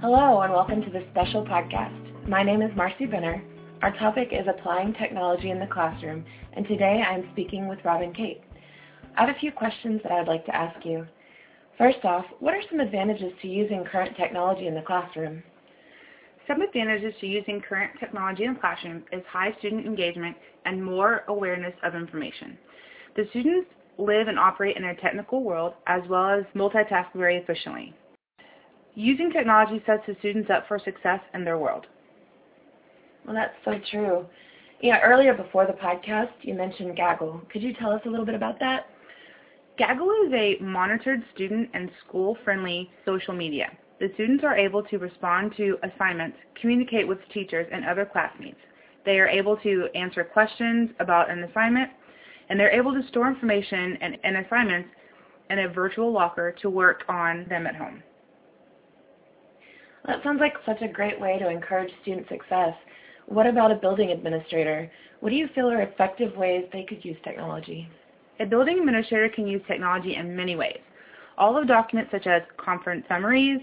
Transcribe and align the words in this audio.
Hello 0.00 0.42
and 0.42 0.52
welcome 0.52 0.80
to 0.80 0.90
this 0.90 1.02
special 1.10 1.44
podcast. 1.44 2.28
My 2.28 2.44
name 2.44 2.62
is 2.62 2.70
Marcy 2.76 3.04
Benner. 3.04 3.42
Our 3.82 3.92
topic 3.96 4.28
is 4.30 4.46
applying 4.48 4.94
technology 4.94 5.50
in 5.50 5.58
the 5.58 5.66
classroom, 5.66 6.24
and 6.52 6.64
today 6.68 7.02
I 7.04 7.16
am 7.16 7.28
speaking 7.32 7.66
with 7.66 7.84
Robin 7.84 8.14
Kate. 8.14 8.40
I 9.16 9.26
have 9.26 9.34
a 9.34 9.38
few 9.40 9.50
questions 9.50 10.00
that 10.04 10.12
I 10.12 10.20
would 10.20 10.28
like 10.28 10.46
to 10.46 10.54
ask 10.54 10.86
you. 10.86 11.04
First 11.76 12.04
off, 12.04 12.24
what 12.38 12.54
are 12.54 12.62
some 12.70 12.78
advantages 12.78 13.32
to 13.42 13.48
using 13.48 13.84
current 13.90 14.16
technology 14.16 14.68
in 14.68 14.76
the 14.76 14.82
classroom? 14.82 15.42
Some 16.46 16.62
advantages 16.62 17.14
to 17.20 17.26
using 17.26 17.60
current 17.60 17.90
technology 17.98 18.44
in 18.44 18.54
the 18.54 18.60
classroom 18.60 19.02
is 19.10 19.24
high 19.28 19.50
student 19.58 19.84
engagement 19.84 20.36
and 20.64 20.84
more 20.84 21.24
awareness 21.26 21.74
of 21.82 21.96
information. 21.96 22.56
The 23.16 23.26
students 23.30 23.68
live 23.98 24.28
and 24.28 24.38
operate 24.38 24.76
in 24.76 24.84
a 24.84 24.94
technical 24.94 25.42
world 25.42 25.74
as 25.88 26.02
well 26.08 26.30
as 26.30 26.44
multitask 26.54 27.12
very 27.16 27.38
efficiently. 27.38 27.96
Using 28.98 29.30
technology 29.30 29.80
sets 29.86 30.02
the 30.08 30.16
students 30.18 30.50
up 30.50 30.66
for 30.66 30.80
success 30.80 31.20
in 31.32 31.44
their 31.44 31.56
world. 31.56 31.86
Well, 33.24 33.32
that's 33.32 33.54
so 33.64 33.78
true. 33.92 34.26
Yeah, 34.82 34.98
earlier 35.02 35.34
before 35.34 35.68
the 35.68 35.72
podcast, 35.74 36.32
you 36.42 36.54
mentioned 36.54 36.96
Gaggle. 36.96 37.40
Could 37.48 37.62
you 37.62 37.72
tell 37.74 37.92
us 37.92 38.00
a 38.06 38.08
little 38.08 38.26
bit 38.26 38.34
about 38.34 38.58
that? 38.58 38.86
Gaggle 39.78 40.10
is 40.26 40.32
a 40.32 40.56
monitored 40.60 41.22
student 41.32 41.70
and 41.74 41.88
school-friendly 42.04 42.90
social 43.04 43.34
media. 43.34 43.70
The 44.00 44.10
students 44.14 44.42
are 44.42 44.58
able 44.58 44.82
to 44.82 44.98
respond 44.98 45.54
to 45.58 45.78
assignments, 45.84 46.36
communicate 46.60 47.06
with 47.06 47.18
teachers 47.32 47.68
and 47.70 47.84
other 47.84 48.04
classmates. 48.04 48.58
They 49.04 49.20
are 49.20 49.28
able 49.28 49.58
to 49.58 49.86
answer 49.94 50.24
questions 50.24 50.90
about 50.98 51.30
an 51.30 51.44
assignment, 51.44 51.90
and 52.48 52.58
they're 52.58 52.72
able 52.72 52.92
to 52.94 53.06
store 53.06 53.28
information 53.28 53.96
and, 54.00 54.18
and 54.24 54.38
assignments 54.38 54.88
in 55.50 55.60
a 55.60 55.68
virtual 55.68 56.10
locker 56.10 56.50
to 56.62 56.68
work 56.68 57.04
on 57.08 57.46
them 57.48 57.64
at 57.64 57.76
home. 57.76 58.02
That 60.08 60.22
sounds 60.24 60.40
like 60.40 60.54
such 60.64 60.80
a 60.80 60.88
great 60.88 61.20
way 61.20 61.38
to 61.38 61.50
encourage 61.50 61.92
student 62.00 62.26
success. 62.30 62.72
What 63.26 63.46
about 63.46 63.70
a 63.70 63.74
building 63.74 64.10
administrator? 64.10 64.90
What 65.20 65.28
do 65.28 65.36
you 65.36 65.48
feel 65.54 65.68
are 65.70 65.82
effective 65.82 66.34
ways 66.34 66.64
they 66.72 66.84
could 66.84 67.04
use 67.04 67.18
technology? 67.22 67.86
A 68.40 68.46
building 68.46 68.78
administrator 68.78 69.28
can 69.28 69.46
use 69.46 69.60
technology 69.68 70.16
in 70.16 70.34
many 70.34 70.56
ways. 70.56 70.78
All 71.36 71.58
of 71.58 71.68
documents 71.68 72.10
such 72.10 72.26
as 72.26 72.40
conference 72.56 73.04
summaries, 73.06 73.60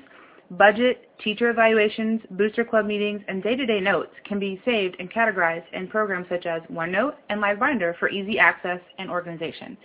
budget, 0.51 1.09
teacher 1.23 1.49
evaluations, 1.49 2.21
booster 2.29 2.63
club 2.63 2.85
meetings, 2.85 3.23
and 3.27 3.41
day-to-day 3.41 3.79
notes 3.79 4.13
can 4.23 4.37
be 4.37 4.61
saved 4.65 4.97
and 4.99 5.11
categorized 5.11 5.65
in 5.73 5.87
programs 5.87 6.29
such 6.29 6.45
as 6.45 6.61
OneNote 6.71 7.15
and 7.29 7.41
LiveBinder 7.41 7.97
for 7.97 8.07
easy 8.07 8.37
access 8.37 8.79
and 8.99 9.09
organization. 9.09 9.75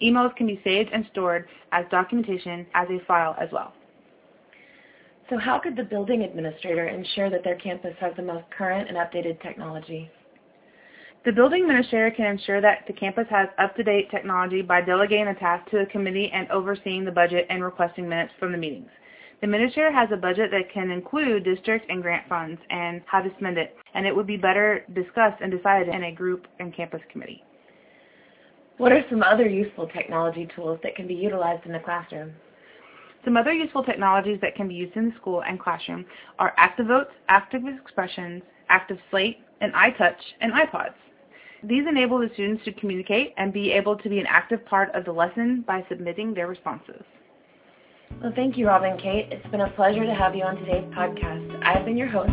Emails 0.00 0.36
can 0.36 0.46
be 0.46 0.60
saved 0.62 0.90
and 0.92 1.04
stored 1.10 1.48
as 1.72 1.84
documentation 1.90 2.66
as 2.74 2.86
a 2.88 3.04
file 3.04 3.34
as 3.40 3.48
well. 3.50 3.72
So 5.30 5.38
how 5.38 5.58
could 5.58 5.76
the 5.76 5.84
building 5.84 6.22
administrator 6.22 6.86
ensure 6.86 7.30
that 7.30 7.44
their 7.44 7.56
campus 7.56 7.94
has 7.98 8.12
the 8.16 8.22
most 8.22 8.44
current 8.56 8.88
and 8.88 8.98
updated 8.98 9.40
technology? 9.40 10.10
The 11.24 11.32
building 11.32 11.62
administrator 11.62 12.10
can 12.10 12.26
ensure 12.26 12.60
that 12.60 12.84
the 12.86 12.92
campus 12.92 13.26
has 13.30 13.48
up-to-date 13.58 14.10
technology 14.10 14.60
by 14.60 14.82
delegating 14.82 15.24
the 15.24 15.40
task 15.40 15.70
to 15.70 15.78
a 15.78 15.86
committee 15.86 16.30
and 16.34 16.50
overseeing 16.50 17.06
the 17.06 17.10
budget 17.10 17.46
and 17.48 17.64
requesting 17.64 18.06
minutes 18.06 18.34
from 18.38 18.52
the 18.52 18.58
meetings. 18.58 18.90
The 19.40 19.46
administrator 19.46 19.90
has 19.90 20.10
a 20.12 20.18
budget 20.18 20.50
that 20.50 20.70
can 20.70 20.90
include 20.90 21.44
district 21.44 21.86
and 21.90 22.02
grant 22.02 22.28
funds 22.28 22.60
and 22.68 23.00
how 23.06 23.22
to 23.22 23.30
spend 23.38 23.56
it, 23.56 23.74
and 23.94 24.06
it 24.06 24.14
would 24.14 24.26
be 24.26 24.36
better 24.36 24.84
discussed 24.92 25.40
and 25.40 25.50
decided 25.50 25.88
in 25.88 26.04
a 26.04 26.12
group 26.12 26.46
and 26.60 26.74
campus 26.74 27.00
committee. 27.10 27.42
What 28.76 28.92
are 28.92 29.04
some 29.08 29.22
other 29.22 29.48
useful 29.48 29.88
technology 29.88 30.46
tools 30.54 30.78
that 30.82 30.94
can 30.94 31.06
be 31.06 31.14
utilized 31.14 31.64
in 31.64 31.72
the 31.72 31.78
classroom? 31.78 32.32
Some 33.24 33.36
other 33.36 33.52
useful 33.52 33.82
technologies 33.82 34.38
that 34.42 34.54
can 34.54 34.68
be 34.68 34.74
used 34.74 34.96
in 34.96 35.10
the 35.10 35.16
school 35.16 35.42
and 35.42 35.58
classroom 35.58 36.04
are 36.38 36.54
ActiVotes, 36.58 37.06
Active 37.28 37.62
Expressions, 37.66 38.42
Active 38.68 38.98
Slate, 39.10 39.38
and 39.60 39.72
iTouch, 39.72 40.20
and 40.40 40.52
iPods. 40.52 40.94
These 41.62 41.84
enable 41.88 42.18
the 42.18 42.28
students 42.34 42.62
to 42.64 42.72
communicate 42.72 43.32
and 43.38 43.50
be 43.52 43.72
able 43.72 43.96
to 43.96 44.08
be 44.10 44.18
an 44.20 44.26
active 44.28 44.64
part 44.66 44.94
of 44.94 45.06
the 45.06 45.12
lesson 45.12 45.64
by 45.66 45.84
submitting 45.88 46.34
their 46.34 46.46
responses. 46.46 47.02
Well, 48.22 48.32
thank 48.36 48.58
you, 48.58 48.66
Robin 48.66 48.98
Kate. 48.98 49.28
It's 49.30 49.46
been 49.46 49.62
a 49.62 49.70
pleasure 49.70 50.04
to 50.04 50.14
have 50.14 50.34
you 50.34 50.44
on 50.44 50.56
today's 50.56 50.84
podcast. 50.92 51.62
I 51.64 51.72
have 51.72 51.86
been 51.86 51.96
your 51.96 52.08
host, 52.08 52.30